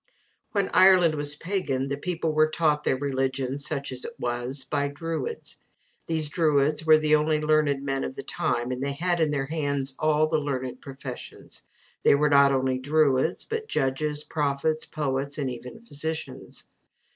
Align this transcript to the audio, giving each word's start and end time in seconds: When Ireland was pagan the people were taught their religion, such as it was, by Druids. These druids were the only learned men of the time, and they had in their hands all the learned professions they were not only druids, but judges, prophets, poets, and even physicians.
When 0.53 0.69
Ireland 0.73 1.13
was 1.13 1.35
pagan 1.35 1.85
the 1.85 1.95
people 1.95 2.31
were 2.31 2.49
taught 2.49 2.83
their 2.83 2.97
religion, 2.97 3.59
such 3.59 3.91
as 3.91 4.03
it 4.03 4.13
was, 4.17 4.63
by 4.63 4.87
Druids. 4.87 5.57
These 6.07 6.29
druids 6.29 6.87
were 6.87 6.97
the 6.97 7.13
only 7.15 7.39
learned 7.39 7.83
men 7.83 8.03
of 8.03 8.15
the 8.15 8.23
time, 8.23 8.71
and 8.71 8.81
they 8.81 8.93
had 8.93 9.19
in 9.19 9.29
their 9.29 9.45
hands 9.45 9.93
all 9.99 10.25
the 10.27 10.39
learned 10.39 10.81
professions 10.81 11.61
they 12.01 12.15
were 12.15 12.29
not 12.29 12.51
only 12.51 12.79
druids, 12.79 13.45
but 13.45 13.67
judges, 13.67 14.23
prophets, 14.23 14.87
poets, 14.87 15.37
and 15.37 15.51
even 15.51 15.79
physicians. 15.79 16.63